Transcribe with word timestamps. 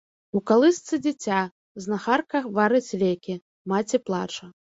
У 0.37 0.39
калысцы 0.51 0.97
дзіця, 1.05 1.41
знахарка 1.85 2.41
варыць 2.57 2.97
лекі, 3.03 3.37
маці 3.75 3.97
плача. 4.07 4.51